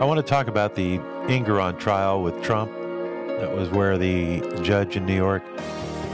I 0.00 0.06
want 0.06 0.18
to 0.18 0.28
talk 0.28 0.48
about 0.48 0.74
the 0.74 0.98
Engoron 1.28 1.78
trial 1.78 2.20
with 2.20 2.42
Trump. 2.42 2.72
That 3.38 3.54
was 3.54 3.70
where 3.70 3.96
the 3.96 4.40
judge 4.60 4.96
in 4.96 5.06
New 5.06 5.14
York 5.14 5.44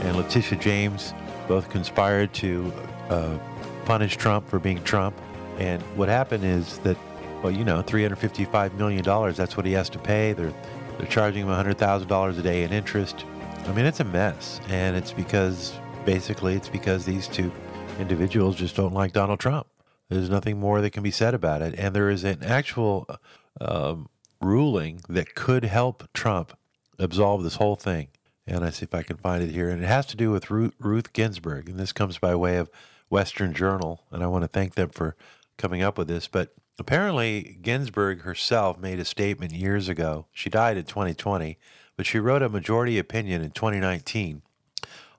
and 0.01 0.15
Letitia 0.15 0.59
James 0.59 1.15
both 1.47 1.67
conspired 1.71 2.31
to 2.35 2.71
uh, 3.09 3.39
punish 3.85 4.17
Trump 4.17 4.47
for 4.47 4.59
being 4.59 4.83
Trump. 4.83 5.19
And 5.57 5.81
what 5.97 6.09
happened 6.09 6.45
is 6.45 6.77
that, 6.79 6.95
well, 7.41 7.51
you 7.51 7.65
know, 7.65 7.81
$355 7.81 8.75
million, 8.75 9.03
that's 9.33 9.57
what 9.57 9.65
he 9.65 9.71
has 9.71 9.89
to 9.89 9.97
pay. 9.97 10.33
They're, 10.33 10.53
they're 10.99 11.07
charging 11.07 11.47
him 11.47 11.49
$100,000 11.49 12.37
a 12.37 12.41
day 12.43 12.61
in 12.61 12.71
interest. 12.71 13.25
I 13.65 13.71
mean, 13.71 13.85
it's 13.85 13.99
a 13.99 14.05
mess. 14.05 14.61
And 14.69 14.95
it's 14.95 15.11
because, 15.11 15.73
basically, 16.05 16.53
it's 16.53 16.69
because 16.69 17.03
these 17.03 17.27
two 17.27 17.51
individuals 17.99 18.57
just 18.57 18.75
don't 18.75 18.93
like 18.93 19.11
Donald 19.11 19.39
Trump. 19.39 19.65
There's 20.09 20.29
nothing 20.29 20.59
more 20.59 20.81
that 20.81 20.91
can 20.91 21.01
be 21.01 21.11
said 21.11 21.33
about 21.33 21.63
it. 21.63 21.73
And 21.79 21.95
there 21.95 22.09
is 22.11 22.23
an 22.23 22.43
actual 22.43 23.07
um, 23.59 24.09
ruling 24.41 25.01
that 25.09 25.35
could 25.35 25.65
help 25.65 26.07
Trump 26.13 26.57
absolve 26.99 27.43
this 27.43 27.55
whole 27.55 27.75
thing. 27.75 28.07
And 28.47 28.65
I 28.65 28.69
see 28.69 28.83
if 28.83 28.95
I 28.95 29.03
can 29.03 29.17
find 29.17 29.43
it 29.43 29.51
here. 29.51 29.69
And 29.69 29.83
it 29.83 29.87
has 29.87 30.05
to 30.07 30.17
do 30.17 30.31
with 30.31 30.49
Ruth, 30.49 30.73
Ruth 30.79 31.13
Ginsburg. 31.13 31.69
And 31.69 31.79
this 31.79 31.93
comes 31.93 32.17
by 32.17 32.35
way 32.35 32.57
of 32.57 32.69
Western 33.09 33.53
Journal. 33.53 34.03
And 34.11 34.23
I 34.23 34.27
want 34.27 34.43
to 34.43 34.47
thank 34.47 34.75
them 34.75 34.89
for 34.89 35.15
coming 35.57 35.81
up 35.81 35.97
with 35.97 36.07
this. 36.07 36.27
But 36.27 36.53
apparently, 36.79 37.57
Ginsburg 37.61 38.21
herself 38.21 38.79
made 38.79 38.99
a 38.99 39.05
statement 39.05 39.53
years 39.53 39.87
ago. 39.87 40.25
She 40.31 40.49
died 40.49 40.77
in 40.77 40.85
2020, 40.85 41.57
but 41.95 42.05
she 42.05 42.19
wrote 42.19 42.41
a 42.41 42.49
majority 42.49 42.97
opinion 42.97 43.41
in 43.41 43.51
2019 43.51 44.41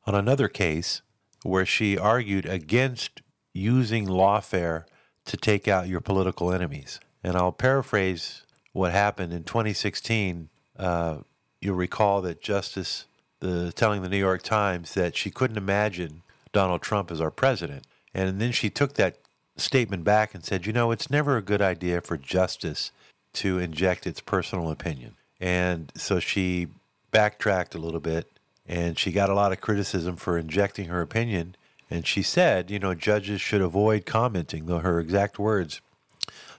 on 0.05 0.15
another 0.15 0.49
case 0.49 1.03
where 1.45 1.67
she 1.67 1.97
argued 1.97 2.47
against 2.47 3.23
using 3.53 4.07
lawfare 4.07 4.85
to 5.25 5.37
take 5.37 5.69
out 5.69 5.89
your 5.89 6.01
political 6.01 6.53
enemies. 6.53 6.99
And 7.23 7.37
I'll 7.37 7.53
paraphrase 7.53 8.43
what 8.73 8.93
happened 8.93 9.33
in 9.33 9.45
2016. 9.45 10.49
Uh, 10.79 11.19
you'll 11.61 11.77
recall 11.77 12.23
that 12.23 12.41
Justice 12.41 13.07
the, 13.41 13.73
telling 13.73 14.03
the 14.03 14.09
New 14.09 14.19
York 14.19 14.43
Times 14.43 14.95
that 14.95 15.17
she 15.17 15.31
couldn't 15.31 15.57
imagine 15.59 16.23
Donald 16.53 16.83
Trump 16.83 17.11
as 17.11 17.21
our 17.21 17.31
president. 17.31 17.87
And 18.15 18.41
then 18.41 18.53
she 18.53 18.71
took 18.71 18.95
that 18.95 19.19
statement 19.57 20.05
back 20.05 20.35
and 20.35 20.45
said, 20.45 20.67
you 20.67 20.73
know, 20.73 20.91
it's 20.91 21.11
never 21.11 21.37
a 21.37 21.43
good 21.43 21.61
idea 21.61 22.01
for 22.01 22.17
justice 22.17 22.93
to 23.35 23.59
inject 23.59 24.07
its 24.07 24.21
personal 24.21 24.71
opinion. 24.71 25.17
And 25.41 25.91
so 25.97 26.21
she 26.21 26.69
backtracked 27.11 27.75
a 27.75 27.79
little 27.79 28.01
bit 28.01 28.31
and 28.67 28.99
she 28.99 29.13
got 29.13 29.31
a 29.31 29.35
lot 29.35 29.53
of 29.53 29.61
criticism 29.61 30.17
for 30.17 30.39
injecting 30.39 30.87
her 30.87 31.01
opinion. 31.01 31.57
And 31.91 32.07
she 32.07 32.23
said, 32.23 32.71
you 32.71 32.79
know, 32.79 32.95
judges 32.95 33.41
should 33.41 33.61
avoid 33.61 34.07
commenting, 34.07 34.67
though 34.67 34.79
her 34.79 35.01
exact 35.01 35.39
words, 35.39 35.81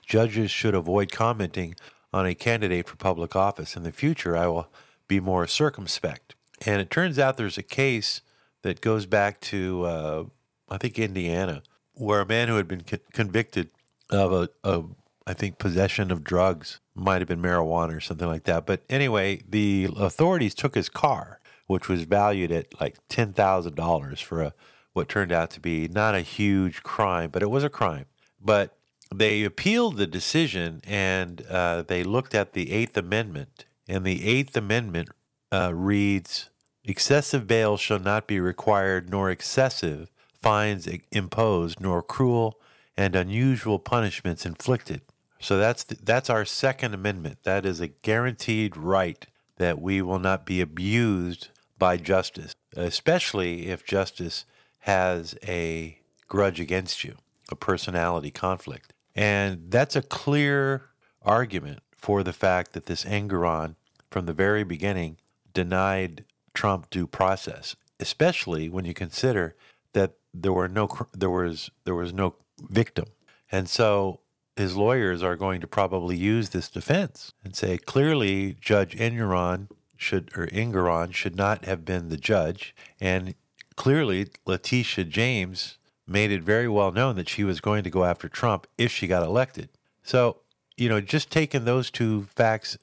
judges 0.05 0.51
should 0.51 0.75
avoid 0.75 1.11
commenting 1.11 1.75
on 2.11 2.25
a 2.25 2.35
candidate 2.35 2.87
for 2.87 2.95
public 2.95 3.35
office. 3.35 3.75
In 3.75 3.83
the 3.83 3.91
future, 3.91 4.37
I 4.37 4.47
will 4.47 4.67
be 5.07 5.19
more 5.19 5.47
circumspect. 5.47 6.35
And 6.65 6.79
it 6.79 6.89
turns 6.89 7.19
out 7.19 7.37
there's 7.37 7.57
a 7.57 7.63
case 7.63 8.21
that 8.61 8.81
goes 8.81 9.05
back 9.05 9.41
to, 9.41 9.83
uh, 9.83 10.23
I 10.69 10.77
think, 10.77 10.97
Indiana, 10.99 11.63
where 11.93 12.21
a 12.21 12.25
man 12.25 12.47
who 12.47 12.55
had 12.55 12.67
been 12.67 12.81
co- 12.81 12.97
convicted 13.11 13.69
of 14.09 14.31
a, 14.31 14.49
a, 14.63 14.83
I 15.27 15.33
think, 15.33 15.57
possession 15.57 16.11
of 16.11 16.23
drugs, 16.23 16.79
might 16.95 17.21
have 17.21 17.27
been 17.27 17.41
marijuana 17.41 17.97
or 17.97 17.99
something 17.99 18.27
like 18.27 18.43
that. 18.43 18.65
But 18.65 18.83
anyway, 18.89 19.41
the 19.49 19.89
authorities 19.97 20.53
took 20.53 20.75
his 20.75 20.89
car, 20.89 21.39
which 21.67 21.89
was 21.89 22.03
valued 22.03 22.51
at 22.51 22.79
like 22.79 22.95
$10,000 23.09 24.21
for 24.21 24.41
a 24.41 24.53
what 24.93 25.09
turned 25.09 25.31
out 25.31 25.49
to 25.49 25.59
be 25.59 25.87
not 25.87 26.13
a 26.13 26.21
huge 26.21 26.83
crime, 26.83 27.31
but 27.31 27.41
it 27.41 27.49
was 27.49 27.63
a 27.63 27.69
crime. 27.69 28.05
But 28.39 28.77
they 29.17 29.43
appealed 29.43 29.97
the 29.97 30.07
decision 30.07 30.81
and 30.85 31.45
uh, 31.49 31.83
they 31.83 32.03
looked 32.03 32.35
at 32.35 32.53
the 32.53 32.71
Eighth 32.71 32.97
Amendment. 32.97 33.65
And 33.87 34.05
the 34.05 34.25
Eighth 34.25 34.55
Amendment 34.55 35.09
uh, 35.51 35.71
reads 35.73 36.49
Excessive 36.85 37.47
bail 37.47 37.77
shall 37.77 37.99
not 37.99 38.27
be 38.27 38.39
required, 38.39 39.09
nor 39.09 39.29
excessive 39.29 40.09
fines 40.41 40.87
imposed, 41.11 41.79
nor 41.79 42.01
cruel 42.01 42.59
and 42.97 43.15
unusual 43.15 43.79
punishments 43.79 44.45
inflicted. 44.45 45.01
So 45.39 45.57
that's 45.57 45.83
the, 45.83 45.97
that's 46.01 46.29
our 46.29 46.45
Second 46.45 46.93
Amendment. 46.93 47.39
That 47.43 47.65
is 47.65 47.79
a 47.79 47.87
guaranteed 47.87 48.75
right 48.77 49.25
that 49.57 49.81
we 49.81 50.01
will 50.01 50.19
not 50.19 50.45
be 50.45 50.61
abused 50.61 51.49
by 51.77 51.97
justice, 51.97 52.53
especially 52.75 53.67
if 53.67 53.85
justice 53.85 54.45
has 54.79 55.35
a 55.43 55.99
grudge 56.27 56.59
against 56.59 57.03
you, 57.03 57.15
a 57.49 57.55
personality 57.55 58.31
conflict. 58.31 58.93
And 59.15 59.69
that's 59.69 59.95
a 59.95 60.01
clear 60.01 60.89
argument 61.21 61.79
for 61.95 62.23
the 62.23 62.33
fact 62.33 62.73
that 62.73 62.85
this 62.85 63.05
Engoron, 63.05 63.75
from 64.09 64.25
the 64.25 64.33
very 64.33 64.63
beginning, 64.63 65.17
denied 65.53 66.25
Trump 66.53 66.89
due 66.89 67.07
process, 67.07 67.75
especially 67.99 68.69
when 68.69 68.85
you 68.85 68.93
consider 68.93 69.55
that 69.93 70.13
there 70.33 70.53
were 70.53 70.67
no 70.67 70.89
there 71.13 71.29
was 71.29 71.69
there 71.85 71.95
was 71.95 72.13
no 72.13 72.35
victim. 72.69 73.05
And 73.51 73.69
so 73.69 74.19
his 74.55 74.75
lawyers 74.75 75.23
are 75.23 75.35
going 75.35 75.61
to 75.61 75.67
probably 75.67 76.17
use 76.17 76.49
this 76.49 76.69
defense 76.69 77.33
and 77.43 77.55
say 77.55 77.77
clearly 77.77 78.55
Judge 78.59 78.95
Engoron 78.95 79.67
should 79.95 80.31
or 80.35 80.47
Engoron 80.47 81.13
should 81.13 81.35
not 81.35 81.65
have 81.65 81.85
been 81.85 82.09
the 82.09 82.17
judge 82.17 82.75
and 82.99 83.35
clearly 83.75 84.27
Letitia 84.45 85.05
James 85.05 85.77
made 86.07 86.31
it 86.31 86.43
very 86.43 86.67
well 86.67 86.91
known 86.91 87.15
that 87.15 87.29
she 87.29 87.43
was 87.43 87.61
going 87.61 87.83
to 87.83 87.89
go 87.89 88.03
after 88.03 88.27
Trump 88.27 88.67
if 88.77 88.91
she 88.91 89.07
got 89.07 89.23
elected. 89.23 89.69
So, 90.03 90.37
you 90.77 90.89
know, 90.89 90.99
just 91.01 91.31
taking 91.31 91.65
those 91.65 91.89
two 91.89 92.23
facts 92.35 92.77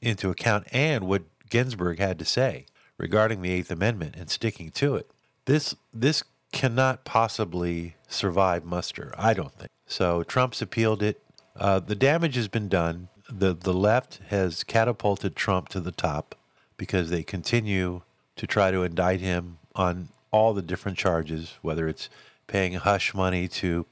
into 0.00 0.30
account 0.30 0.66
and 0.72 1.06
what 1.06 1.22
Ginsburg 1.48 1.98
had 1.98 2.18
to 2.18 2.24
say 2.24 2.66
regarding 2.98 3.42
the 3.42 3.62
8th 3.62 3.70
Amendment 3.70 4.16
and 4.16 4.30
sticking 4.30 4.70
to 4.72 4.96
it. 4.96 5.10
This 5.46 5.74
this 5.92 6.24
cannot 6.52 7.04
possibly 7.04 7.96
survive 8.08 8.64
muster, 8.64 9.12
I 9.18 9.34
don't 9.34 9.52
think. 9.52 9.70
So 9.86 10.22
Trump's 10.22 10.62
appealed 10.62 11.02
it. 11.02 11.20
Uh, 11.56 11.80
the 11.80 11.94
damage 11.96 12.36
has 12.36 12.48
been 12.48 12.68
done. 12.68 13.08
The 13.28 13.54
the 13.54 13.74
left 13.74 14.20
has 14.28 14.64
catapulted 14.64 15.36
Trump 15.36 15.68
to 15.70 15.80
the 15.80 15.92
top 15.92 16.34
because 16.76 17.10
they 17.10 17.22
continue 17.22 18.02
to 18.36 18.46
try 18.46 18.70
to 18.70 18.82
indict 18.82 19.20
him 19.20 19.58
on 19.74 20.08
all 20.30 20.52
the 20.54 20.62
different 20.62 20.98
charges, 20.98 21.54
whether 21.62 21.86
it's 21.86 22.08
paying 22.46 22.74
hush 22.74 23.14
money 23.14 23.48
to 23.48 23.86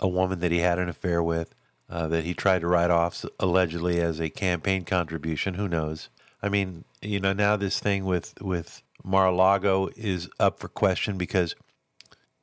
a 0.00 0.08
woman 0.08 0.40
that 0.40 0.52
he 0.52 0.58
had 0.58 0.78
an 0.78 0.88
affair 0.88 1.22
with, 1.22 1.54
uh, 1.88 2.06
that 2.08 2.24
he 2.24 2.34
tried 2.34 2.60
to 2.60 2.68
write 2.68 2.90
off 2.90 3.24
allegedly 3.38 4.00
as 4.00 4.20
a 4.20 4.30
campaign 4.30 4.84
contribution. 4.84 5.54
Who 5.54 5.68
knows? 5.68 6.08
I 6.42 6.48
mean, 6.48 6.84
you 7.02 7.20
know, 7.20 7.32
now 7.32 7.56
this 7.56 7.80
thing 7.80 8.04
with 8.04 8.40
with 8.40 8.82
Mar-a-Lago 9.02 9.88
is 9.96 10.28
up 10.38 10.58
for 10.58 10.68
question 10.68 11.16
because, 11.16 11.54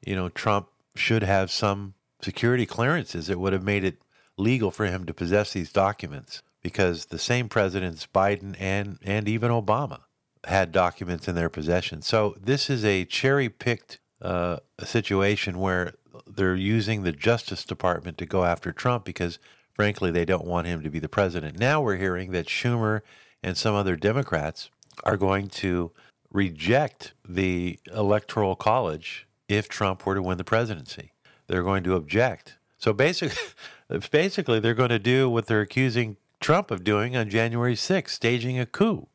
you 0.06 0.16
know, 0.16 0.30
Trump 0.30 0.68
should 0.96 1.24
have 1.24 1.52
some 1.52 1.94
security 2.22 2.66
clearances. 2.66 3.30
It 3.30 3.40
would 3.40 3.54
have 3.54 3.64
made 3.64 3.84
it 3.84 4.02
legal 4.38 4.72
for 4.72 4.86
him 4.86 5.06
to 5.06 5.14
possess 5.14 5.54
these 5.54 5.72
documents 5.72 6.42
because 6.62 7.06
the 7.06 7.20
same 7.20 7.48
presidents, 7.50 8.08
Biden 8.14 8.56
and 8.60 9.00
and 9.04 9.28
even 9.28 9.52
Obama, 9.52 10.02
had 10.46 10.72
documents 10.72 11.28
in 11.28 11.36
their 11.36 11.50
possession. 11.50 12.02
So 12.02 12.36
this 12.40 12.70
is 12.70 12.84
a 12.84 13.06
cherry 13.06 13.50
picked 13.50 14.00
uh, 14.22 14.58
situation 14.84 15.60
where 15.60 15.94
they're 16.26 16.56
using 16.56 17.04
the 17.04 17.12
Justice 17.12 17.64
Department 17.64 18.18
to 18.18 18.26
go 18.26 18.44
after 18.44 18.72
Trump 18.72 19.06
because, 19.06 19.40
frankly, 19.74 20.12
they 20.12 20.26
don't 20.26 20.46
want 20.46 20.68
him 20.68 20.82
to 20.84 20.90
be 20.90 21.00
the 21.00 21.10
president. 21.10 21.60
Now 21.60 21.82
we're 21.82 21.98
hearing 21.98 22.32
that 22.32 22.48
Schumer 22.48 23.02
and 23.44 23.58
some 23.58 23.76
other 23.76 23.96
Democrats 23.96 24.70
are 25.04 25.18
going 25.18 25.48
to 25.48 25.92
reject 26.32 27.14
the 27.28 27.80
Electoral 27.94 28.56
College 28.56 29.28
if 29.48 29.70
Trump 29.70 30.06
were 30.06 30.16
to 30.16 30.22
win 30.22 30.38
the 30.38 30.44
presidency. 30.44 31.14
They're 31.48 31.64
going 31.64 31.84
to 31.84 31.96
object. 31.96 32.58
So 32.78 32.94
basically, 32.94 33.38
basically, 34.12 34.60
they're 34.60 34.74
going 34.74 34.90
to 34.90 35.00
do 35.00 35.30
what 35.30 35.48
they're 35.48 35.62
accusing 35.62 36.18
Trump 36.40 36.72
of 36.72 36.84
doing 36.84 37.16
on 37.16 37.30
January 37.30 37.76
6th, 37.76 38.10
staging 38.10 38.60
a 38.60 38.66
coup 38.66 39.08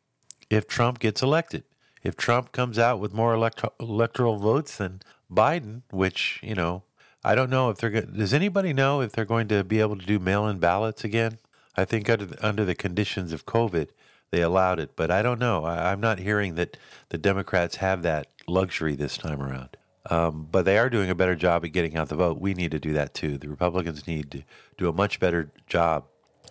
if 0.50 0.66
Trump 0.66 0.98
gets 0.98 1.22
elected. 1.22 1.64
If 2.02 2.16
Trump 2.16 2.52
comes 2.52 2.78
out 2.78 2.98
with 2.98 3.12
more 3.12 3.34
electro- 3.34 3.72
electoral 3.78 4.36
votes 4.36 4.76
than 4.76 5.00
Biden, 5.30 5.82
which, 5.90 6.40
you 6.42 6.54
know, 6.54 6.82
I 7.24 7.34
don't 7.34 7.50
know 7.50 7.70
if 7.70 7.78
they're 7.78 7.90
going 7.90 8.12
does 8.16 8.34
anybody 8.34 8.72
know 8.72 9.00
if 9.00 9.12
they're 9.12 9.24
going 9.24 9.48
to 9.48 9.62
be 9.62 9.80
able 9.80 9.96
to 9.96 10.06
do 10.06 10.18
mail-in 10.18 10.58
ballots 10.58 11.04
again? 11.04 11.38
I 11.76 11.84
think 11.84 12.10
under 12.10 12.26
the, 12.26 12.46
under 12.46 12.64
the 12.64 12.74
conditions 12.74 13.32
of 13.32 13.46
COVID, 13.46 13.88
they 14.30 14.42
allowed 14.42 14.80
it, 14.80 14.90
but 14.96 15.10
I 15.10 15.22
don't 15.22 15.38
know. 15.38 15.64
I, 15.64 15.92
am 15.92 16.00
not 16.00 16.18
hearing 16.18 16.54
that 16.56 16.76
the 17.10 17.18
Democrats 17.18 17.76
have 17.76 18.02
that 18.02 18.28
luxury 18.46 18.96
this 18.96 19.16
time 19.16 19.40
around. 19.40 19.76
Um, 20.10 20.48
but 20.50 20.64
they 20.64 20.78
are 20.78 20.90
doing 20.90 21.10
a 21.10 21.14
better 21.14 21.36
job 21.36 21.64
at 21.64 21.72
getting 21.72 21.96
out 21.96 22.08
the 22.08 22.16
vote. 22.16 22.40
We 22.40 22.54
need 22.54 22.72
to 22.72 22.80
do 22.80 22.92
that 22.94 23.14
too. 23.14 23.38
The 23.38 23.48
Republicans 23.48 24.06
need 24.06 24.30
to 24.32 24.42
do 24.76 24.88
a 24.88 24.92
much 24.92 25.20
better 25.20 25.52
job. 25.66 26.04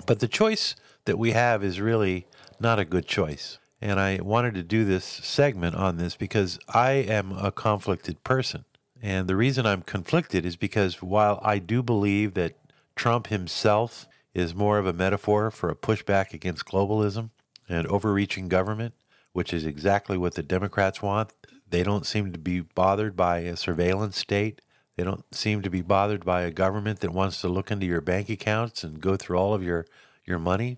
But 0.05 0.19
the 0.19 0.27
choice 0.27 0.75
that 1.05 1.17
we 1.17 1.31
have 1.31 1.63
is 1.63 1.81
really 1.81 2.27
not 2.59 2.79
a 2.79 2.85
good 2.85 3.07
choice. 3.07 3.57
And 3.81 3.99
I 3.99 4.19
wanted 4.21 4.53
to 4.53 4.63
do 4.63 4.85
this 4.85 5.03
segment 5.03 5.75
on 5.75 5.97
this 5.97 6.15
because 6.15 6.59
I 6.69 6.91
am 6.91 7.31
a 7.31 7.51
conflicted 7.51 8.23
person. 8.23 8.65
And 9.01 9.27
the 9.27 9.35
reason 9.35 9.65
I'm 9.65 9.81
conflicted 9.81 10.45
is 10.45 10.55
because 10.55 11.01
while 11.01 11.39
I 11.43 11.57
do 11.57 11.81
believe 11.81 12.35
that 12.35 12.55
Trump 12.95 13.27
himself 13.27 14.07
is 14.33 14.53
more 14.53 14.77
of 14.77 14.85
a 14.85 14.93
metaphor 14.93 15.49
for 15.49 15.69
a 15.69 15.75
pushback 15.75 16.33
against 16.33 16.65
globalism 16.65 17.31
and 17.67 17.87
overreaching 17.87 18.47
government, 18.47 18.93
which 19.33 19.53
is 19.53 19.65
exactly 19.65 20.17
what 20.17 20.35
the 20.35 20.43
Democrats 20.43 21.01
want. 21.01 21.33
They 21.67 21.83
don't 21.83 22.05
seem 22.05 22.31
to 22.33 22.37
be 22.37 22.59
bothered 22.59 23.15
by 23.15 23.39
a 23.39 23.55
surveillance 23.55 24.17
state. 24.17 24.61
They 24.97 25.03
don't 25.03 25.23
seem 25.33 25.61
to 25.63 25.69
be 25.69 25.81
bothered 25.81 26.23
by 26.23 26.41
a 26.41 26.51
government 26.51 26.99
that 26.99 27.11
wants 27.11 27.41
to 27.41 27.47
look 27.47 27.71
into 27.71 27.85
your 27.85 28.01
bank 28.01 28.29
accounts 28.29 28.83
and 28.83 29.01
go 29.01 29.15
through 29.15 29.37
all 29.37 29.53
of 29.53 29.63
your, 29.63 29.87
your 30.25 30.37
money. 30.37 30.77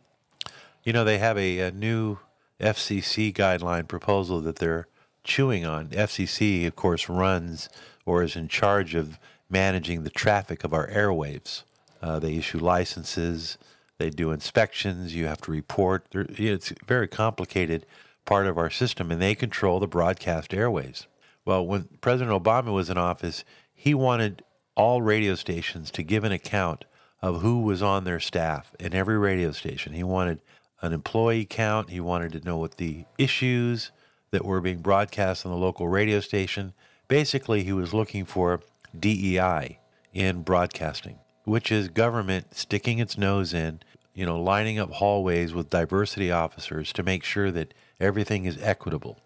You 0.83 0.93
know, 0.93 1.03
they 1.03 1.17
have 1.17 1.37
a, 1.37 1.59
a 1.59 1.71
new 1.71 2.19
FCC 2.63 3.33
guideline 3.33 3.87
proposal 3.87 4.39
that 4.41 4.55
they're 4.55 4.87
chewing 5.23 5.65
on. 5.65 5.89
FCC, 5.89 6.65
of 6.65 6.75
course, 6.75 7.09
runs 7.09 7.69
or 8.05 8.23
is 8.23 8.35
in 8.35 8.47
charge 8.47 8.95
of 8.95 9.19
managing 9.49 10.03
the 10.03 10.09
traffic 10.09 10.63
of 10.63 10.73
our 10.73 10.87
airwaves. 10.87 11.63
Uh, 12.01 12.19
they 12.19 12.35
issue 12.35 12.57
licenses, 12.59 13.57
they 13.97 14.09
do 14.09 14.31
inspections, 14.31 15.13
you 15.13 15.27
have 15.27 15.41
to 15.41 15.51
report. 15.51 16.05
It's 16.13 16.71
a 16.71 16.75
very 16.85 17.07
complicated 17.07 17.85
part 18.25 18.47
of 18.47 18.57
our 18.57 18.69
system, 18.69 19.11
and 19.11 19.21
they 19.21 19.35
control 19.35 19.79
the 19.79 19.87
broadcast 19.87 20.53
airways. 20.53 21.07
Well, 21.45 21.65
when 21.65 21.89
President 22.01 22.43
Obama 22.43 22.73
was 22.73 22.89
in 22.89 22.97
office, 22.97 23.43
he 23.73 23.93
wanted 23.93 24.43
all 24.75 25.01
radio 25.01 25.35
stations 25.35 25.91
to 25.91 26.03
give 26.03 26.23
an 26.23 26.31
account 26.31 26.85
of 27.21 27.41
who 27.41 27.61
was 27.61 27.81
on 27.81 28.03
their 28.03 28.19
staff 28.19 28.73
in 28.79 28.93
every 28.93 29.17
radio 29.17 29.51
station. 29.51 29.93
He 29.93 30.03
wanted 30.03 30.41
an 30.83 30.91
employee 30.91 31.45
count, 31.45 31.89
he 31.89 32.01
wanted 32.01 32.33
to 32.33 32.45
know 32.45 32.57
what 32.57 32.75
the 32.75 33.05
issues 33.17 33.91
that 34.31 34.43
were 34.43 34.59
being 34.59 34.79
broadcast 34.79 35.45
on 35.45 35.51
the 35.51 35.57
local 35.57 35.87
radio 35.87 36.19
station. 36.19 36.73
Basically, 37.07 37.63
he 37.63 37.71
was 37.71 37.93
looking 37.93 38.25
for 38.25 38.59
DEI 38.97 39.79
in 40.13 40.43
broadcasting, 40.43 41.19
which 41.45 41.71
is 41.71 41.87
government 41.87 42.53
sticking 42.53 42.99
its 42.99 43.17
nose 43.17 43.53
in, 43.53 43.79
you 44.13 44.25
know, 44.25 44.39
lining 44.39 44.77
up 44.77 44.91
hallways 44.91 45.53
with 45.53 45.69
diversity 45.69 46.29
officers 46.29 46.91
to 46.91 47.01
make 47.01 47.23
sure 47.23 47.49
that 47.49 47.73
everything 48.01 48.43
is 48.43 48.57
equitable. 48.61 49.19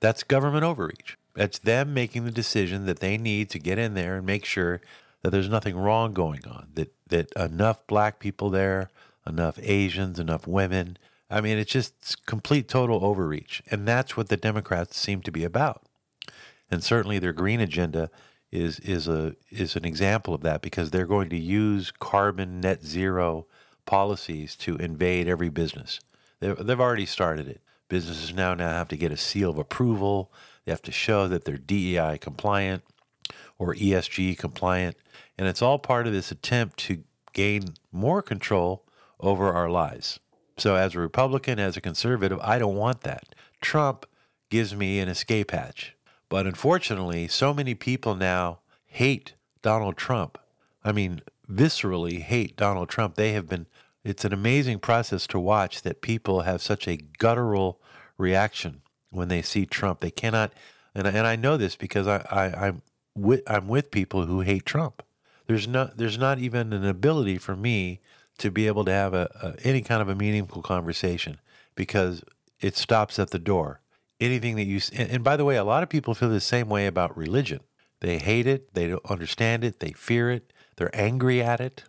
That's 0.00 0.24
government 0.24 0.64
overreach. 0.64 1.16
That's 1.34 1.60
them 1.60 1.94
making 1.94 2.24
the 2.24 2.32
decision 2.32 2.86
that 2.86 2.98
they 2.98 3.16
need 3.16 3.48
to 3.50 3.60
get 3.60 3.78
in 3.78 3.94
there 3.94 4.16
and 4.16 4.26
make 4.26 4.44
sure 4.44 4.80
that 5.22 5.30
there's 5.30 5.48
nothing 5.48 5.76
wrong 5.76 6.12
going 6.12 6.44
on, 6.46 6.66
that, 6.74 6.92
that 7.08 7.32
enough 7.32 7.86
black 7.86 8.18
people 8.18 8.50
there, 8.50 8.90
enough 9.26 9.58
Asians, 9.62 10.18
enough 10.18 10.46
women, 10.46 10.98
I 11.30 11.40
mean, 11.40 11.58
it's 11.58 11.72
just 11.72 12.26
complete 12.26 12.68
total 12.68 13.04
overreach. 13.04 13.62
And 13.70 13.88
that's 13.88 14.16
what 14.16 14.28
the 14.28 14.36
Democrats 14.36 14.96
seem 14.96 15.20
to 15.22 15.32
be 15.32 15.44
about. 15.44 15.82
And 16.70 16.82
certainly 16.82 17.18
their 17.18 17.32
green 17.32 17.60
agenda 17.60 18.10
is 18.52 18.78
is 18.80 19.08
a 19.08 19.34
is 19.50 19.74
an 19.74 19.84
example 19.84 20.32
of 20.32 20.42
that 20.42 20.62
because 20.62 20.90
they're 20.90 21.06
going 21.06 21.28
to 21.30 21.38
use 21.38 21.92
carbon 21.98 22.60
net 22.60 22.84
zero 22.84 23.46
policies 23.84 24.54
to 24.56 24.76
invade 24.76 25.26
every 25.28 25.48
business. 25.48 25.98
They've, 26.40 26.56
they've 26.56 26.80
already 26.80 27.06
started 27.06 27.48
it. 27.48 27.60
Businesses 27.88 28.32
now 28.32 28.54
now 28.54 28.70
have 28.70 28.88
to 28.88 28.96
get 28.96 29.12
a 29.12 29.16
seal 29.16 29.50
of 29.50 29.58
approval. 29.58 30.32
They 30.64 30.72
have 30.72 30.82
to 30.82 30.92
show 30.92 31.28
that 31.28 31.44
they're 31.44 31.58
DEI 31.58 32.18
compliant 32.18 32.82
or 33.58 33.74
ESG 33.74 34.38
compliant, 34.38 34.96
and 35.36 35.48
it's 35.48 35.62
all 35.62 35.78
part 35.78 36.06
of 36.06 36.12
this 36.12 36.30
attempt 36.30 36.78
to 36.78 37.02
gain 37.32 37.74
more 37.92 38.22
control 38.22 38.84
over 39.24 39.52
our 39.52 39.70
lives. 39.70 40.20
So, 40.56 40.76
as 40.76 40.94
a 40.94 41.00
Republican, 41.00 41.58
as 41.58 41.76
a 41.76 41.80
conservative, 41.80 42.38
I 42.40 42.58
don't 42.58 42.76
want 42.76 43.00
that. 43.00 43.34
Trump 43.60 44.06
gives 44.50 44.74
me 44.74 45.00
an 45.00 45.08
escape 45.08 45.50
hatch. 45.50 45.96
But 46.28 46.46
unfortunately, 46.46 47.28
so 47.28 47.52
many 47.52 47.74
people 47.74 48.14
now 48.14 48.60
hate 48.86 49.34
Donald 49.62 49.96
Trump. 49.96 50.38
I 50.84 50.92
mean, 50.92 51.22
viscerally 51.50 52.20
hate 52.20 52.56
Donald 52.56 52.88
Trump. 52.88 53.14
They 53.14 53.32
have 53.32 53.48
been, 53.48 53.66
it's 54.04 54.24
an 54.24 54.32
amazing 54.32 54.78
process 54.78 55.26
to 55.28 55.40
watch 55.40 55.82
that 55.82 56.02
people 56.02 56.42
have 56.42 56.62
such 56.62 56.86
a 56.86 56.96
guttural 56.96 57.80
reaction 58.18 58.82
when 59.10 59.28
they 59.28 59.42
see 59.42 59.66
Trump. 59.66 60.00
They 60.00 60.10
cannot, 60.10 60.52
and, 60.94 61.06
and 61.06 61.26
I 61.26 61.36
know 61.36 61.56
this 61.56 61.76
because 61.76 62.06
I, 62.06 62.26
I, 62.30 62.66
I'm, 62.66 62.82
with, 63.14 63.42
I'm 63.48 63.68
with 63.68 63.90
people 63.90 64.26
who 64.26 64.40
hate 64.40 64.66
Trump. 64.66 65.02
There's 65.46 65.68
not, 65.68 65.96
there's 65.96 66.18
not 66.18 66.38
even 66.38 66.72
an 66.72 66.86
ability 66.86 67.38
for 67.38 67.54
me 67.54 68.00
to 68.38 68.50
be 68.50 68.66
able 68.66 68.84
to 68.84 68.92
have 68.92 69.14
a, 69.14 69.28
a, 69.42 69.66
any 69.66 69.80
kind 69.80 70.02
of 70.02 70.08
a 70.08 70.14
meaningful 70.14 70.62
conversation 70.62 71.40
because 71.74 72.22
it 72.60 72.76
stops 72.76 73.18
at 73.18 73.30
the 73.30 73.38
door. 73.38 73.80
Anything 74.20 74.56
that 74.56 74.64
you 74.64 74.80
and, 74.96 75.10
and 75.10 75.24
by 75.24 75.36
the 75.36 75.44
way, 75.44 75.56
a 75.56 75.64
lot 75.64 75.82
of 75.82 75.88
people 75.88 76.14
feel 76.14 76.30
the 76.30 76.40
same 76.40 76.68
way 76.68 76.86
about 76.86 77.16
religion. 77.16 77.60
They 78.00 78.18
hate 78.18 78.46
it, 78.46 78.74
they 78.74 78.88
don't 78.88 79.04
understand 79.06 79.64
it, 79.64 79.80
they 79.80 79.92
fear 79.92 80.30
it, 80.30 80.52
they're 80.76 80.94
angry 80.94 81.42
at 81.42 81.60
it. 81.60 81.84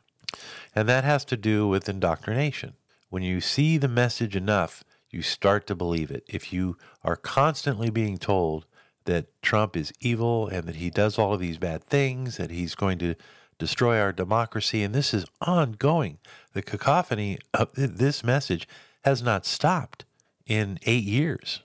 And 0.74 0.88
that 0.90 1.04
has 1.04 1.26
to 1.26 1.38
do 1.38 1.68
with 1.68 1.90
indoctrination. 1.90 2.74
When 3.10 3.24
you 3.24 3.42
see 3.42 3.78
the 3.78 3.88
message 3.88 4.36
enough, 4.36 4.84
you 5.10 5.22
start 5.22 5.68
to 5.68 5.76
believe 5.76 6.12
it. 6.12 6.24
If 6.28 6.52
you 6.52 6.78
are 7.04 7.16
constantly 7.16 7.90
being 7.90 8.18
told 8.18 8.66
that 9.06 9.28
Trump 9.42 9.78
is 9.78 9.94
evil 10.02 10.48
and 10.48 10.68
that 10.68 10.76
he 10.76 10.90
does 10.90 11.18
all 11.18 11.34
of 11.34 11.40
these 11.40 11.58
bad 11.58 11.84
things, 11.84 12.38
that 12.38 12.52
he's 12.52 12.76
going 12.76 12.98
to 13.00 13.16
destroy 13.58 14.00
our 14.00 14.12
democracy. 14.12 14.84
And 14.84 14.94
this 14.94 15.14
is 15.14 15.26
ongoing. 15.42 16.20
The 16.54 16.62
cacophony 16.62 17.40
of 17.54 17.70
this 17.74 18.24
message 18.24 18.68
has 19.04 19.22
not 19.22 19.46
stopped 19.46 20.06
in 20.46 20.80
eight 20.86 21.04
years. 21.04 21.62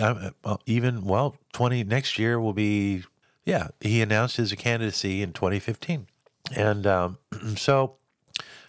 Uh, 0.00 0.30
even, 0.66 1.04
well, 1.04 1.36
20 1.52 1.84
next 1.84 2.18
year 2.18 2.38
will 2.38 2.52
be, 2.52 3.04
yeah, 3.44 3.68
he 3.80 4.02
announced 4.02 4.36
his 4.36 4.52
candidacy 4.52 5.22
in 5.22 5.32
2015. 5.32 6.06
And 6.54 6.86
um, 6.86 7.18
so 7.56 7.96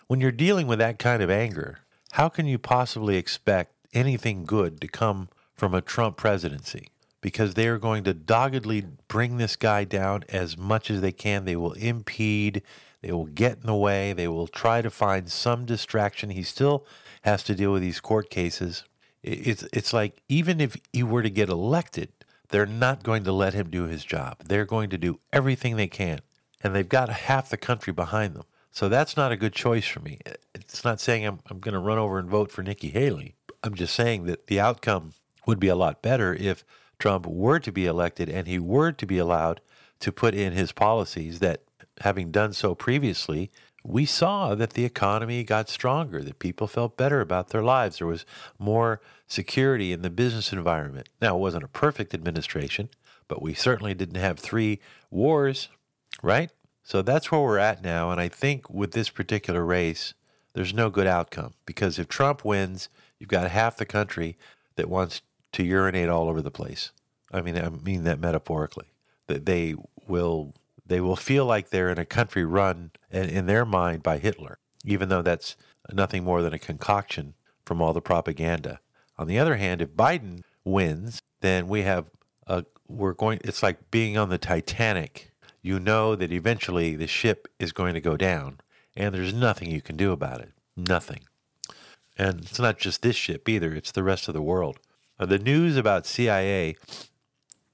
when 0.07 0.21
you're 0.21 0.31
dealing 0.31 0.67
with 0.67 0.79
that 0.79 0.99
kind 0.99 1.21
of 1.21 1.29
anger, 1.29 1.79
how 2.13 2.29
can 2.29 2.47
you 2.47 2.57
possibly 2.57 3.17
expect 3.17 3.73
anything 3.93 4.45
good 4.45 4.79
to 4.81 4.87
come 4.87 5.29
from 5.53 5.73
a 5.73 5.81
Trump 5.81 6.17
presidency? 6.17 6.89
Because 7.27 7.55
they 7.55 7.67
are 7.67 7.77
going 7.77 8.05
to 8.05 8.13
doggedly 8.13 8.85
bring 9.09 9.35
this 9.35 9.57
guy 9.57 9.83
down 9.83 10.23
as 10.29 10.57
much 10.57 10.89
as 10.89 11.01
they 11.01 11.11
can. 11.11 11.43
They 11.43 11.57
will 11.57 11.73
impede, 11.73 12.61
they 13.01 13.11
will 13.11 13.25
get 13.25 13.57
in 13.57 13.67
the 13.67 13.75
way, 13.75 14.13
they 14.13 14.29
will 14.29 14.47
try 14.47 14.81
to 14.81 14.89
find 14.89 15.29
some 15.29 15.65
distraction. 15.65 16.29
He 16.29 16.41
still 16.41 16.85
has 17.23 17.43
to 17.43 17.53
deal 17.53 17.73
with 17.73 17.81
these 17.81 17.99
court 17.99 18.29
cases. 18.29 18.85
It's 19.21 19.63
it's 19.73 19.91
like 19.91 20.21
even 20.29 20.61
if 20.61 20.77
he 20.93 21.03
were 21.03 21.21
to 21.21 21.29
get 21.29 21.49
elected, 21.49 22.13
they're 22.47 22.65
not 22.65 23.03
going 23.03 23.25
to 23.25 23.33
let 23.33 23.53
him 23.53 23.69
do 23.69 23.87
his 23.87 24.05
job. 24.05 24.37
They're 24.45 24.63
going 24.63 24.89
to 24.91 24.97
do 24.97 25.19
everything 25.33 25.75
they 25.75 25.89
can, 25.89 26.21
and 26.63 26.73
they've 26.73 26.87
got 26.87 27.09
half 27.09 27.49
the 27.49 27.57
country 27.57 27.91
behind 27.91 28.35
them. 28.35 28.45
So 28.71 28.87
that's 28.87 29.17
not 29.17 29.33
a 29.33 29.37
good 29.37 29.51
choice 29.51 29.85
for 29.85 29.99
me. 29.99 30.19
It's 30.55 30.85
not 30.85 31.01
saying 31.01 31.25
I'm 31.25 31.39
I'm 31.49 31.59
going 31.59 31.73
to 31.73 31.81
run 31.81 31.97
over 31.97 32.19
and 32.19 32.29
vote 32.29 32.53
for 32.53 32.63
Nikki 32.63 32.91
Haley. 32.91 33.35
I'm 33.63 33.75
just 33.75 33.93
saying 33.93 34.27
that 34.27 34.47
the 34.47 34.61
outcome 34.61 35.11
would 35.45 35.59
be 35.59 35.67
a 35.67 35.75
lot 35.75 36.01
better 36.01 36.33
if 36.33 36.63
Trump 36.99 37.25
were 37.27 37.59
to 37.59 37.71
be 37.71 37.85
elected 37.85 38.29
and 38.29 38.47
he 38.47 38.59
were 38.59 38.91
to 38.91 39.05
be 39.05 39.17
allowed 39.17 39.61
to 39.99 40.11
put 40.11 40.33
in 40.33 40.53
his 40.53 40.71
policies 40.71 41.39
that, 41.39 41.63
having 42.01 42.31
done 42.31 42.53
so 42.53 42.75
previously, 42.75 43.51
we 43.83 44.05
saw 44.05 44.53
that 44.53 44.71
the 44.71 44.85
economy 44.85 45.43
got 45.43 45.69
stronger, 45.69 46.21
that 46.21 46.39
people 46.39 46.67
felt 46.67 46.97
better 46.97 47.21
about 47.21 47.49
their 47.49 47.63
lives. 47.63 47.97
There 47.97 48.07
was 48.07 48.25
more 48.59 49.01
security 49.27 49.93
in 49.93 50.01
the 50.01 50.09
business 50.09 50.51
environment. 50.51 51.09
Now, 51.21 51.35
it 51.35 51.39
wasn't 51.39 51.63
a 51.63 51.69
perfect 51.69 52.13
administration, 52.13 52.89
but 53.27 53.41
we 53.41 53.53
certainly 53.53 53.93
didn't 53.93 54.19
have 54.19 54.39
three 54.39 54.79
wars, 55.09 55.69
right? 56.21 56.51
So 56.83 57.01
that's 57.01 57.31
where 57.31 57.41
we're 57.41 57.57
at 57.57 57.83
now. 57.83 58.11
And 58.11 58.19
I 58.19 58.27
think 58.27 58.69
with 58.69 58.91
this 58.91 59.09
particular 59.09 59.65
race, 59.65 60.13
there's 60.53 60.73
no 60.73 60.89
good 60.89 61.07
outcome 61.07 61.53
because 61.65 61.99
if 61.99 62.07
Trump 62.07 62.43
wins, 62.43 62.89
you've 63.19 63.29
got 63.29 63.49
half 63.51 63.77
the 63.77 63.85
country 63.85 64.37
that 64.75 64.89
wants 64.89 65.21
to 65.57 65.63
urinate 65.63 66.07
all 66.07 66.29
over 66.29 66.41
the 66.41 66.51
place. 66.51 66.91
I 67.31 67.41
mean, 67.41 67.57
I 67.57 67.69
mean 67.69 68.03
that 68.03 68.19
metaphorically. 68.19 68.93
That 69.25 69.45
they 69.45 69.75
will 70.07 70.53
they 70.85 71.01
will 71.01 71.15
feel 71.15 71.45
like 71.45 71.69
they're 71.69 71.89
in 71.89 71.97
a 71.97 72.05
country 72.05 72.45
run 72.45 72.91
in 73.11 73.47
their 73.47 73.65
mind 73.65 74.03
by 74.03 74.19
Hitler, 74.19 74.59
even 74.85 75.09
though 75.09 75.23
that's 75.23 75.57
nothing 75.91 76.23
more 76.23 76.41
than 76.41 76.53
a 76.53 76.59
concoction 76.59 77.33
from 77.65 77.81
all 77.81 77.91
the 77.91 78.01
propaganda. 78.01 78.79
On 79.17 79.27
the 79.27 79.39
other 79.39 79.57
hand, 79.57 79.81
if 79.81 79.89
Biden 79.89 80.43
wins, 80.63 81.21
then 81.41 81.67
we 81.67 81.81
have 81.81 82.05
a 82.45 82.63
we're 82.87 83.13
going. 83.13 83.39
It's 83.43 83.63
like 83.63 83.89
being 83.89 84.15
on 84.15 84.29
the 84.29 84.37
Titanic. 84.37 85.31
You 85.63 85.79
know 85.79 86.15
that 86.15 86.31
eventually 86.31 86.95
the 86.95 87.07
ship 87.07 87.47
is 87.59 87.73
going 87.73 87.95
to 87.95 87.99
go 87.99 88.15
down, 88.15 88.59
and 88.95 89.13
there's 89.13 89.33
nothing 89.33 89.71
you 89.71 89.81
can 89.81 89.97
do 89.97 90.11
about 90.11 90.39
it. 90.39 90.51
Nothing. 90.77 91.21
And 92.15 92.41
it's 92.41 92.59
not 92.59 92.77
just 92.77 93.01
this 93.01 93.15
ship 93.15 93.49
either, 93.49 93.73
it's 93.73 93.91
the 93.91 94.03
rest 94.03 94.27
of 94.27 94.33
the 94.33 94.41
world. 94.41 94.79
Uh, 95.19 95.25
the 95.25 95.39
news 95.39 95.77
about 95.77 96.05
CIA 96.05 96.75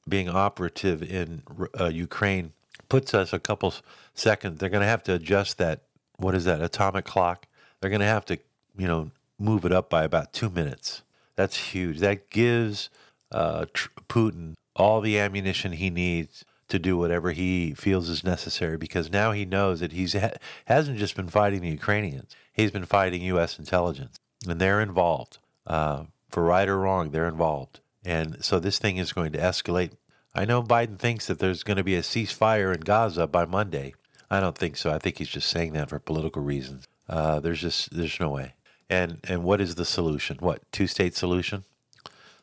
being 0.07 0.29
operative 0.29 1.01
in 1.01 1.43
uh, 1.79 1.85
Ukraine 1.85 2.53
puts 2.89 3.13
us 3.13 3.33
a 3.33 3.39
couple 3.39 3.73
seconds. 4.13 4.59
They're 4.59 4.69
going 4.69 4.81
to 4.81 4.87
have 4.87 5.03
to 5.03 5.13
adjust 5.13 5.57
that. 5.57 5.81
What 6.17 6.35
is 6.35 6.45
that 6.45 6.61
atomic 6.61 7.05
clock? 7.05 7.47
They're 7.79 7.89
going 7.89 7.99
to 7.99 8.05
have 8.05 8.25
to, 8.25 8.37
you 8.77 8.87
know, 8.87 9.11
move 9.39 9.65
it 9.65 9.71
up 9.71 9.89
by 9.89 10.03
about 10.03 10.31
two 10.31 10.49
minutes. 10.49 11.01
That's 11.35 11.57
huge. 11.73 11.99
That 11.99 12.29
gives 12.29 12.89
uh, 13.31 13.65
tr- 13.73 13.89
Putin 14.07 14.53
all 14.75 15.01
the 15.01 15.19
ammunition 15.19 15.73
he 15.73 15.89
needs 15.89 16.45
to 16.69 16.79
do 16.79 16.97
whatever 16.97 17.31
he 17.31 17.73
feels 17.73 18.09
is 18.09 18.23
necessary 18.23 18.77
because 18.77 19.11
now 19.11 19.31
he 19.31 19.45
knows 19.45 19.79
that 19.79 19.91
he's 19.91 20.13
ha- 20.13 20.31
hasn't 20.65 20.97
just 20.97 21.15
been 21.15 21.27
fighting 21.27 21.61
the 21.61 21.69
Ukrainians; 21.69 22.35
he's 22.51 22.71
been 22.71 22.85
fighting 22.85 23.21
U.S. 23.23 23.59
intelligence, 23.59 24.17
and 24.47 24.59
they're 24.59 24.81
involved. 24.81 25.39
Uh, 25.67 26.05
for 26.33 26.43
right 26.43 26.67
or 26.67 26.79
wrong, 26.79 27.11
they're 27.11 27.27
involved, 27.27 27.79
and 28.03 28.43
so 28.43 28.59
this 28.59 28.79
thing 28.79 28.97
is 28.97 29.13
going 29.13 29.31
to 29.33 29.39
escalate. 29.39 29.91
I 30.33 30.45
know 30.45 30.63
Biden 30.63 30.97
thinks 30.97 31.27
that 31.27 31.37
there's 31.37 31.61
going 31.61 31.77
to 31.77 31.83
be 31.83 31.95
a 31.95 32.01
ceasefire 32.01 32.73
in 32.73 32.81
Gaza 32.81 33.27
by 33.27 33.45
Monday. 33.45 33.93
I 34.31 34.39
don't 34.39 34.57
think 34.57 34.75
so. 34.75 34.91
I 34.91 34.97
think 34.97 35.19
he's 35.19 35.29
just 35.29 35.47
saying 35.47 35.73
that 35.73 35.89
for 35.89 35.99
political 35.99 36.41
reasons. 36.41 36.87
Uh, 37.07 37.39
there's 37.39 37.61
just 37.61 37.95
there's 37.95 38.19
no 38.19 38.29
way. 38.29 38.55
And 38.89 39.19
and 39.25 39.43
what 39.43 39.61
is 39.61 39.75
the 39.75 39.85
solution? 39.85 40.37
What 40.39 40.63
two 40.71 40.87
state 40.87 41.15
solution? 41.15 41.65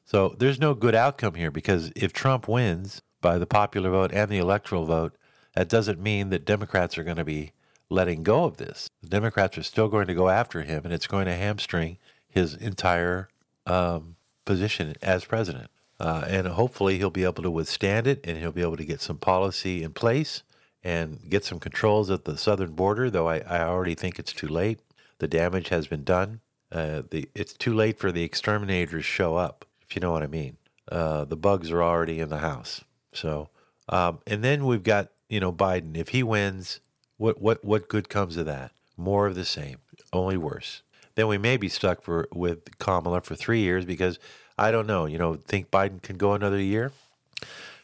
So 0.04 0.36
there's 0.38 0.60
no 0.60 0.74
good 0.74 0.94
outcome 0.94 1.34
here 1.34 1.50
because 1.50 1.90
if 1.96 2.12
Trump 2.12 2.46
wins 2.46 3.02
by 3.20 3.38
the 3.38 3.46
popular 3.46 3.90
vote 3.90 4.12
and 4.12 4.30
the 4.30 4.38
electoral 4.38 4.86
vote, 4.86 5.16
that 5.54 5.68
doesn't 5.68 6.00
mean 6.00 6.30
that 6.30 6.44
Democrats 6.44 6.96
are 6.96 7.04
going 7.04 7.16
to 7.16 7.24
be 7.24 7.52
letting 7.88 8.22
go 8.22 8.44
of 8.44 8.56
this. 8.58 8.88
The 9.02 9.08
Democrats 9.08 9.58
are 9.58 9.64
still 9.64 9.88
going 9.88 10.06
to 10.06 10.14
go 10.14 10.28
after 10.28 10.62
him, 10.62 10.82
and 10.84 10.94
it's 10.94 11.08
going 11.08 11.26
to 11.26 11.34
hamstring 11.34 11.98
his 12.28 12.54
entire 12.54 13.28
um, 13.66 14.16
position 14.44 14.94
as 15.02 15.24
president. 15.24 15.70
Uh, 15.98 16.24
and 16.26 16.46
hopefully 16.48 16.96
he'll 16.96 17.10
be 17.10 17.24
able 17.24 17.42
to 17.42 17.50
withstand 17.50 18.06
it, 18.06 18.20
and 18.24 18.38
he'll 18.38 18.52
be 18.52 18.62
able 18.62 18.76
to 18.76 18.86
get 18.86 19.02
some 19.02 19.18
policy 19.18 19.82
in 19.82 19.92
place 19.92 20.42
and 20.82 21.28
get 21.28 21.44
some 21.44 21.60
controls 21.60 22.10
at 22.10 22.24
the 22.24 22.38
southern 22.38 22.72
border. 22.72 23.10
Though 23.10 23.28
I, 23.28 23.40
I 23.40 23.60
already 23.62 23.94
think 23.94 24.18
it's 24.18 24.32
too 24.32 24.48
late. 24.48 24.80
The 25.18 25.28
damage 25.28 25.68
has 25.68 25.86
been 25.86 26.04
done. 26.04 26.40
Uh, 26.72 27.02
the 27.10 27.28
it's 27.34 27.52
too 27.52 27.74
late 27.74 27.98
for 27.98 28.10
the 28.10 28.22
exterminators 28.22 29.04
show 29.04 29.36
up 29.36 29.66
if 29.90 29.96
you 29.96 30.00
know 30.00 30.12
what 30.12 30.22
I 30.22 30.28
mean. 30.28 30.56
Uh, 30.90 31.24
the 31.24 31.36
bugs 31.36 31.70
are 31.70 31.82
already 31.82 32.20
in 32.20 32.28
the 32.28 32.38
house. 32.38 32.84
So, 33.12 33.48
um, 33.88 34.20
and 34.26 34.44
then 34.44 34.64
we've 34.64 34.82
got 34.82 35.08
you 35.28 35.40
know 35.40 35.52
Biden. 35.52 35.96
If 35.96 36.10
he 36.10 36.22
wins, 36.22 36.80
what 37.16 37.40
what 37.40 37.64
what 37.64 37.88
good 37.88 38.08
comes 38.08 38.36
of 38.36 38.46
that? 38.46 38.70
More 38.96 39.26
of 39.26 39.34
the 39.34 39.44
same, 39.44 39.78
only 40.12 40.36
worse. 40.36 40.82
Then 41.20 41.28
we 41.28 41.36
may 41.36 41.58
be 41.58 41.68
stuck 41.68 42.00
for 42.00 42.26
with 42.32 42.78
Kamala 42.78 43.20
for 43.20 43.34
three 43.34 43.60
years 43.60 43.84
because 43.84 44.18
I 44.56 44.70
don't 44.70 44.86
know. 44.86 45.04
You 45.04 45.18
know, 45.18 45.34
think 45.34 45.70
Biden 45.70 46.00
can 46.00 46.16
go 46.16 46.32
another 46.32 46.58
year. 46.58 46.92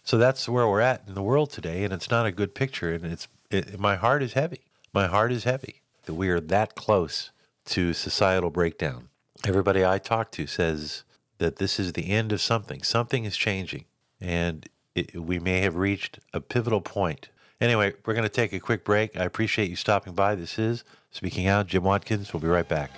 So 0.05 0.16
that's 0.16 0.49
where 0.49 0.66
we're 0.66 0.81
at 0.81 1.02
in 1.07 1.12
the 1.12 1.23
world 1.23 1.50
today, 1.50 1.85
and 1.85 1.93
it's 1.93 2.11
not 2.11 2.25
a 2.25 2.33
good 2.33 2.55
picture. 2.55 2.95
And 2.95 3.05
it's 3.05 3.28
it, 3.50 3.78
my 3.78 3.97
heart 3.97 4.23
is 4.23 4.33
heavy. 4.33 4.62
My 4.95 5.07
heart 5.07 5.33
is 5.33 5.45
heavy 5.45 5.83
that 6.07 6.14
we 6.14 6.31
are 6.31 6.40
that 6.40 6.76
close 6.76 7.31
to 7.66 7.93
societal 7.93 8.49
breakdown. 8.49 9.11
Everybody 9.47 9.85
I 9.85 9.99
talk 9.99 10.31
to 10.31 10.47
says 10.47 11.05
that 11.37 11.57
this 11.57 11.78
is 11.78 11.93
the 11.93 12.09
end 12.09 12.33
of 12.33 12.40
something. 12.40 12.83
Something 12.83 13.26
is 13.26 13.37
changing, 13.37 13.85
and 14.19 14.66
it, 14.95 15.14
we 15.14 15.38
may 15.38 15.61
have 15.61 15.76
reached 15.76 16.21
a 16.33 16.40
pivotal 16.40 16.81
point. 16.81 17.28
Anyway, 17.61 17.93
we're 18.07 18.14
going 18.14 18.23
to 18.23 18.31
take 18.31 18.55
a 18.55 18.61
quick 18.61 18.83
break. 18.83 19.14
I 19.14 19.25
appreciate 19.25 19.69
you 19.69 19.76
stopping 19.76 20.14
by. 20.14 20.37
This 20.37 20.59
is 20.59 20.85
Speaking 21.11 21.47
Out, 21.47 21.66
Jim 21.66 21.83
Watkins. 21.83 22.33
We'll 22.33 22.40
be 22.40 22.49
right 22.49 22.66
back. 22.66 22.93